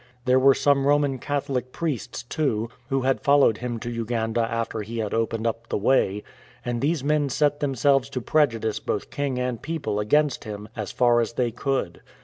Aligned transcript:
There 0.25 0.39
were 0.39 0.55
some 0.55 0.87
Roman 0.87 1.19
Catholic 1.19 1.71
priests, 1.71 2.23
too, 2.23 2.69
who 2.89 3.01
had 3.01 3.21
followed 3.21 3.59
him 3.59 3.77
to 3.81 3.89
Uganda 3.91 4.41
after 4.41 4.81
he 4.81 4.97
had 4.97 5.13
opened 5.13 5.45
up 5.45 5.69
the 5.69 5.77
way, 5.77 6.23
and 6.65 6.81
these 6.81 7.03
men 7.03 7.29
set 7.29 7.59
themselves 7.59 8.09
to 8.09 8.19
prejudice 8.19 8.79
both 8.79 9.11
king 9.11 9.37
and 9.37 9.61
people 9.61 9.99
against 9.99 10.43
him 10.43 10.67
as 10.75 10.91
far 10.91 11.21
as 11.21 11.33
they 11.33 11.51
could. 11.51 12.01